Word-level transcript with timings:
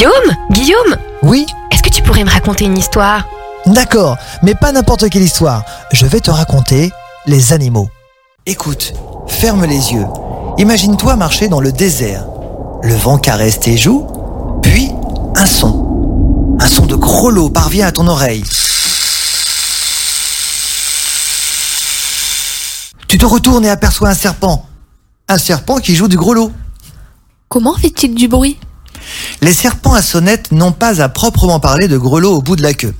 Guillaume 0.00 0.34
Guillaume 0.50 0.96
Oui 1.22 1.44
Est-ce 1.70 1.82
que 1.82 1.90
tu 1.90 2.02
pourrais 2.02 2.24
me 2.24 2.30
raconter 2.30 2.64
une 2.64 2.78
histoire? 2.78 3.28
D'accord, 3.66 4.16
mais 4.42 4.54
pas 4.54 4.72
n'importe 4.72 5.10
quelle 5.10 5.20
histoire. 5.20 5.62
Je 5.92 6.06
vais 6.06 6.20
te 6.20 6.30
raconter 6.30 6.90
les 7.26 7.52
animaux. 7.52 7.90
Écoute, 8.46 8.94
ferme 9.26 9.66
les 9.66 9.92
yeux. 9.92 10.06
Imagine-toi 10.56 11.16
marcher 11.16 11.48
dans 11.48 11.60
le 11.60 11.70
désert. 11.70 12.24
Le 12.82 12.94
vent 12.94 13.18
caresse 13.18 13.60
tes 13.60 13.76
joues, 13.76 14.06
puis 14.62 14.90
un 15.36 15.44
son. 15.44 16.56
Un 16.58 16.66
son 16.66 16.86
de 16.86 16.96
gros 16.96 17.28
lot 17.28 17.50
parvient 17.50 17.86
à 17.86 17.92
ton 17.92 18.06
oreille. 18.06 18.44
Tu 23.06 23.18
te 23.18 23.26
retournes 23.26 23.66
et 23.66 23.70
aperçois 23.70 24.08
un 24.08 24.14
serpent. 24.14 24.64
Un 25.28 25.36
serpent 25.36 25.76
qui 25.76 25.94
joue 25.94 26.08
du 26.08 26.16
gros 26.16 26.32
lot. 26.32 26.52
Comment 27.50 27.74
fait-il 27.76 28.14
du 28.14 28.28
bruit? 28.28 28.58
Les 29.42 29.52
serpents 29.52 29.94
à 29.94 30.02
sonnette 30.02 30.52
n'ont 30.52 30.72
pas 30.72 31.00
à 31.00 31.08
proprement 31.08 31.60
parler 31.60 31.88
de 31.88 31.98
grelots 31.98 32.36
au 32.36 32.42
bout 32.42 32.56
de 32.56 32.62
la 32.62 32.74
queue. 32.74 32.94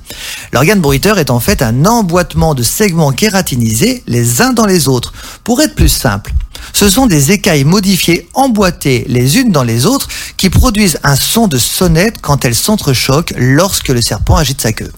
L'organe 0.51 0.81
bruiteur 0.81 1.19
est 1.19 1.29
en 1.29 1.39
fait 1.39 1.61
un 1.61 1.85
emboîtement 1.85 2.55
de 2.55 2.63
segments 2.63 3.11
kératinisés 3.11 4.03
les 4.07 4.41
uns 4.41 4.53
dans 4.53 4.65
les 4.65 4.87
autres. 4.87 5.13
Pour 5.43 5.61
être 5.61 5.75
plus 5.75 5.89
simple, 5.89 6.33
ce 6.73 6.89
sont 6.89 7.07
des 7.07 7.31
écailles 7.31 7.63
modifiées 7.63 8.27
emboîtées 8.33 9.05
les 9.07 9.37
unes 9.37 9.51
dans 9.51 9.63
les 9.63 9.85
autres 9.85 10.07
qui 10.37 10.49
produisent 10.49 10.99
un 11.03 11.15
son 11.15 11.47
de 11.47 11.57
sonnette 11.57 12.21
quand 12.21 12.45
elles 12.45 12.55
s'entrechoquent 12.55 13.33
lorsque 13.37 13.89
le 13.89 14.01
serpent 14.01 14.35
agite 14.35 14.61
sa 14.61 14.73
queue. 14.73 14.91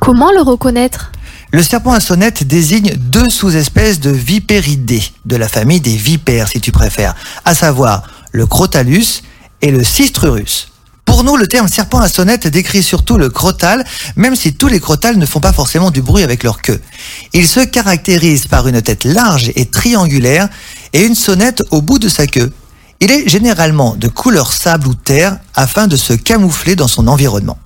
Comment 0.00 0.32
le 0.32 0.42
reconnaître? 0.42 1.12
Le 1.50 1.62
serpent 1.62 1.92
à 1.92 2.00
sonnette 2.00 2.44
désigne 2.44 2.94
deux 2.96 3.30
sous-espèces 3.30 4.00
de 4.00 4.10
vipéridés, 4.10 5.02
de 5.24 5.36
la 5.36 5.48
famille 5.48 5.80
des 5.80 5.96
vipères 5.96 6.48
si 6.48 6.60
tu 6.60 6.72
préfères, 6.72 7.14
à 7.46 7.54
savoir 7.54 8.02
le 8.32 8.44
crotalus 8.44 9.22
et 9.62 9.70
le 9.70 9.82
cistrurus. 9.82 10.68
Pour 11.06 11.24
nous, 11.24 11.38
le 11.38 11.46
terme 11.46 11.66
serpent 11.66 12.00
à 12.00 12.08
sonnette 12.08 12.48
décrit 12.48 12.82
surtout 12.82 13.16
le 13.16 13.30
crotal, 13.30 13.86
même 14.14 14.36
si 14.36 14.52
tous 14.52 14.68
les 14.68 14.78
crotales 14.78 15.16
ne 15.16 15.24
font 15.24 15.40
pas 15.40 15.54
forcément 15.54 15.90
du 15.90 16.02
bruit 16.02 16.22
avec 16.22 16.42
leur 16.42 16.60
queue. 16.60 16.82
Il 17.32 17.48
se 17.48 17.60
caractérise 17.60 18.46
par 18.46 18.68
une 18.68 18.82
tête 18.82 19.04
large 19.04 19.50
et 19.56 19.64
triangulaire 19.64 20.50
et 20.92 21.06
une 21.06 21.14
sonnette 21.14 21.62
au 21.70 21.80
bout 21.80 21.98
de 21.98 22.10
sa 22.10 22.26
queue. 22.26 22.52
Il 23.00 23.10
est 23.10 23.26
généralement 23.26 23.96
de 23.96 24.08
couleur 24.08 24.52
sable 24.52 24.86
ou 24.86 24.94
terre 24.94 25.38
afin 25.54 25.86
de 25.86 25.96
se 25.96 26.12
camoufler 26.12 26.76
dans 26.76 26.88
son 26.88 27.08
environnement. 27.08 27.58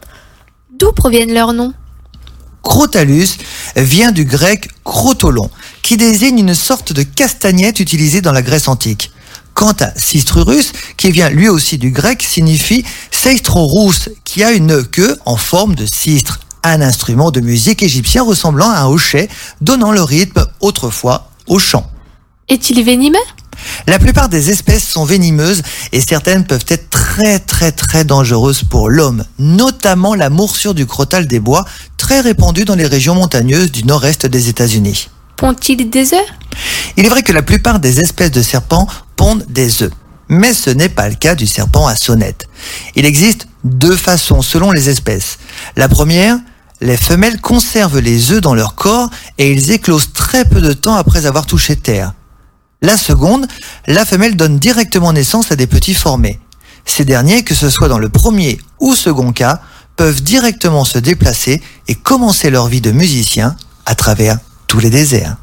D'où 0.79 0.93
proviennent 0.93 1.35
leurs 1.35 1.53
noms? 1.53 1.75
Crotalus 2.63 3.39
vient 3.77 4.13
du 4.13 4.25
grec 4.25 4.69
crotolon, 4.85 5.51
qui 5.83 5.97
désigne 5.97 6.39
une 6.39 6.55
sorte 6.55 6.93
de 6.93 7.03
castagnette 7.03 7.81
utilisée 7.81 8.21
dans 8.21 8.33
la 8.33 8.43
Grèce 8.43 8.69
antique. 8.69 9.11
Quant 9.55 9.75
à 9.81 9.91
Sistrurus, 9.97 10.73
qui 10.97 11.11
vient 11.11 11.29
lui 11.29 11.49
aussi 11.49 11.79
du 11.79 11.91
grec, 11.91 12.23
signifie 12.23 12.85
Seistrorus, 13.11 14.09
qui 14.25 14.43
a 14.43 14.53
une 14.53 14.85
queue 14.85 15.19
en 15.27 15.37
forme 15.37 15.75
de 15.75 15.87
sistre, 15.87 16.41
un 16.63 16.81
instrument 16.81 17.31
de 17.31 17.41
musique 17.41 17.83
égyptien 17.83 18.23
ressemblant 18.23 18.71
à 18.71 18.81
un 18.81 18.87
hochet, 18.87 19.29
donnant 19.61 19.93
le 19.93 20.03
rythme 20.03 20.47
autrefois 20.61 21.31
au 21.47 21.59
chant. 21.59 21.91
Est-il 22.49 22.83
venimeux? 22.85 23.19
La 23.87 23.99
plupart 23.99 24.29
des 24.29 24.51
espèces 24.51 24.87
sont 24.87 25.05
venimeuses 25.05 25.63
et 25.93 26.01
certaines 26.01 26.45
peuvent 26.45 26.65
être 26.69 26.91
très 26.91 27.39
très 27.39 27.73
très 27.73 28.05
dangereuses 28.05 28.65
pour 28.65 28.89
l'homme, 28.89 29.25
notamment 29.39 30.15
la 30.15 30.31
morsure 30.31 30.75
du 30.75 30.87
crotal 30.87 31.27
des 31.27 31.41
bois, 31.41 31.65
très 31.97 32.21
répandue 32.21 32.65
dans 32.65 32.75
les 32.75 32.87
régions 32.87 33.15
montagneuses 33.15 33.71
du 33.73 33.85
nord-est 33.85 34.27
des 34.27 34.49
États-Unis. 34.49 35.09
Pond-il 35.37 35.91
des 35.91 36.15
œufs? 36.15 36.21
Il 36.97 37.07
est 37.07 37.09
vrai 37.09 37.23
que 37.23 37.33
la 37.33 37.43
plupart 37.43 37.81
des 37.81 38.01
espèces 38.01 38.31
de 38.31 38.43
serpents 38.43 38.87
pondent 39.17 39.45
des 39.49 39.83
œufs, 39.83 39.93
mais 40.29 40.55
ce 40.55 40.71
n'est 40.71 40.89
pas 40.89 41.09
le 41.09 41.15
cas 41.15 41.35
du 41.35 41.47
serpent 41.47 41.87
à 41.87 41.97
sonnette. 41.97 42.47
Il 42.95 43.05
existe 43.05 43.49
deux 43.65 43.97
façons 43.97 44.43
selon 44.43 44.71
les 44.71 44.89
espèces. 44.89 45.39
La 45.77 45.89
première, 45.89 46.39
les 46.81 46.97
femelles 46.97 47.41
conservent 47.41 48.01
les 48.01 48.33
œufs 48.33 48.41
dans 48.41 48.55
leur 48.55 48.75
corps 48.75 49.11
et 49.39 49.51
ils 49.51 49.71
éclosent 49.71 50.13
très 50.13 50.45
peu 50.45 50.61
de 50.61 50.73
temps 50.73 50.95
après 50.97 51.27
avoir 51.27 51.47
touché 51.47 51.77
terre. 51.77 52.13
La 52.83 52.97
seconde, 52.97 53.47
la 53.87 54.05
femelle 54.05 54.37
donne 54.37 54.59
directement 54.59 55.13
naissance 55.13 55.53
à 55.53 55.57
des 55.57 55.69
petits 55.69 55.95
formés. 55.95 56.41
Ces 56.85 57.05
derniers, 57.05 57.45
que 57.45 57.55
ce 57.55 57.71
soit 57.71 57.87
dans 57.87 58.01
le 58.01 58.09
premier 58.09 58.59
ou 58.81 58.97
second 58.97 59.33
cas, 59.33 59.61
peuvent 59.97 60.21
directement 60.21 60.85
se 60.85 60.99
déplacer 60.99 61.63
et 61.87 61.95
commencer 61.95 62.51
leur 62.51 62.67
vie 62.67 62.81
de 62.81 62.91
musicien 62.91 63.55
à 63.87 63.95
travers 63.95 64.39
tous 64.67 64.81
les 64.81 64.91
déserts. 64.91 65.37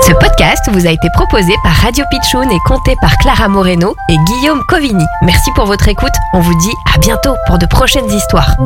Ce 0.00 0.12
podcast 0.12 0.68
vous 0.72 0.86
a 0.86 0.90
été 0.90 1.08
proposé 1.14 1.52
par 1.62 1.72
Radio 1.72 2.04
Pitchoun 2.10 2.50
et 2.50 2.58
compté 2.66 2.94
par 3.00 3.16
Clara 3.18 3.48
Moreno 3.48 3.94
et 4.08 4.16
Guillaume 4.26 4.62
Covini. 4.68 5.04
Merci 5.22 5.50
pour 5.54 5.66
votre 5.66 5.86
écoute. 5.88 6.12
On 6.32 6.40
vous 6.40 6.54
dit 6.58 6.74
à 6.94 6.98
bientôt 6.98 7.34
pour 7.46 7.58
de 7.58 7.66
prochaines 7.66 8.10
histoires. 8.10 8.56